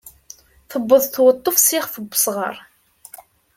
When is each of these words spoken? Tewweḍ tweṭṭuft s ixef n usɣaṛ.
Tewweḍ 0.69 1.03
tweṭṭuft 1.07 1.61
s 1.67 1.69
ixef 1.77 1.95
n 1.99 2.05
usɣaṛ. 2.13 2.55